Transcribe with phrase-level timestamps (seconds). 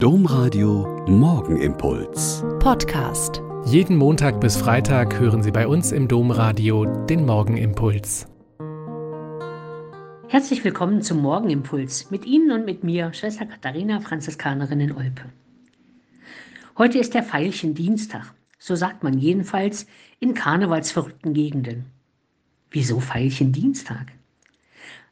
[0.00, 2.44] Domradio Morgenimpuls.
[2.60, 3.42] Podcast.
[3.64, 8.28] Jeden Montag bis Freitag hören Sie bei uns im Domradio den Morgenimpuls.
[10.28, 15.24] Herzlich willkommen zum Morgenimpuls mit Ihnen und mit mir, Schwester Katharina, Franziskanerin in Olpe.
[16.78, 19.88] Heute ist der Veilchendienstag, so sagt man jedenfalls
[20.20, 21.86] in karnevalsverrückten Gegenden.
[22.70, 24.12] Wieso Veilchendienstag?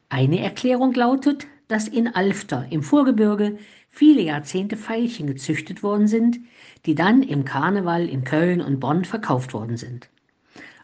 [0.07, 3.57] Eine Erklärung lautet, dass in Alfter im Vorgebirge
[3.89, 6.39] viele Jahrzehnte Veilchen gezüchtet worden sind,
[6.85, 10.09] die dann im Karneval in Köln und Bonn verkauft worden sind.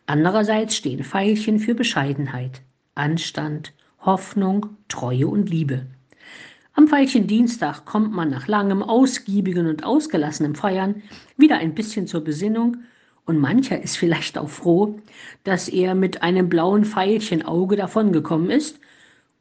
[0.05, 2.61] Andererseits stehen Veilchen für Bescheidenheit,
[2.95, 5.85] Anstand, Hoffnung, Treue und Liebe.
[6.73, 11.03] Am Veilchendienstag kommt man nach langem, ausgiebigen und ausgelassenem Feiern
[11.37, 12.77] wieder ein bisschen zur Besinnung
[13.25, 14.99] und mancher ist vielleicht auch froh,
[15.43, 18.79] dass er mit einem blauen Veilchenauge davongekommen ist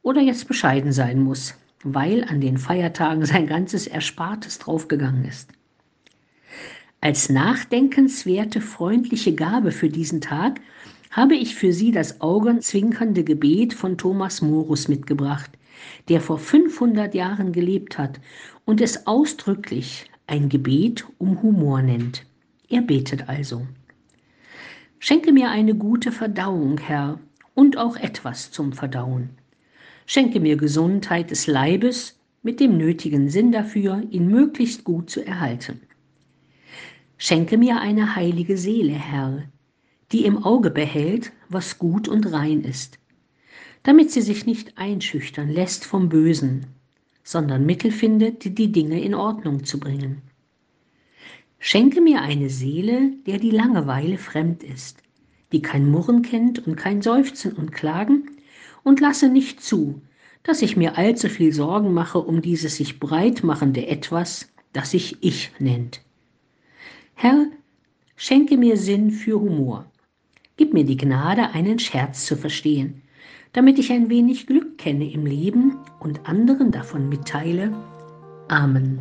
[0.02, 5.51] oder jetzt bescheiden sein muss, weil an den Feiertagen sein ganzes Erspartes draufgegangen ist.
[7.01, 10.60] Als nachdenkenswerte, freundliche Gabe für diesen Tag
[11.10, 15.51] habe ich für Sie das augenzwinkernde Gebet von Thomas Morus mitgebracht,
[16.09, 18.21] der vor 500 Jahren gelebt hat
[18.65, 22.24] und es ausdrücklich ein Gebet um Humor nennt.
[22.68, 23.66] Er betet also.
[24.99, 27.18] Schenke mir eine gute Verdauung, Herr,
[27.55, 29.30] und auch etwas zum Verdauen.
[30.07, 35.81] Schenke mir Gesundheit des Leibes mit dem nötigen Sinn dafür, ihn möglichst gut zu erhalten.
[37.17, 39.45] Schenke mir eine heilige Seele, Herr,
[40.11, 42.99] die im Auge behält, was gut und rein ist,
[43.85, 46.67] damit sie sich nicht einschüchtern lässt vom Bösen,
[47.23, 50.23] sondern Mittel findet, die Dinge in Ordnung zu bringen.
[51.61, 54.99] Schenke mir eine Seele, der die Langeweile fremd ist,
[55.53, 58.29] die kein Murren kennt und kein Seufzen und Klagen,
[58.83, 60.02] und lasse nicht zu,
[60.43, 65.19] dass ich mir allzu viel Sorgen mache um dieses sich breit machende Etwas, das sich
[65.22, 66.00] Ich nennt.
[67.15, 67.47] Herr,
[68.16, 69.87] schenke mir Sinn für Humor.
[70.56, 73.03] Gib mir die Gnade, einen Scherz zu verstehen,
[73.53, 77.73] damit ich ein wenig Glück kenne im Leben und anderen davon mitteile.
[78.49, 79.01] Amen.